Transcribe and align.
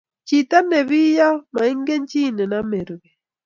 Chito 0.27 0.57
nebiyo 0.69 1.29
komaingen 1.51 2.01
chi 2.09 2.21
name 2.37 2.79
ruba 2.87 3.07